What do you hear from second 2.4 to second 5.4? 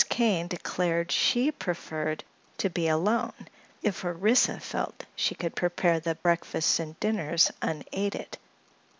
to be alone, if Orissa felt she